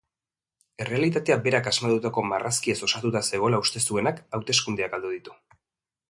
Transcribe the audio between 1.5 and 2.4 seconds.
asmatutako